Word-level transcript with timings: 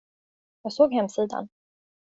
Jag 0.61 0.73
såg 0.73 0.93
hemsidan. 0.93 1.49